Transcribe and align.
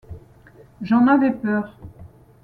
J’en 0.81 1.05
avais 1.07 1.29
peur. 1.31 1.77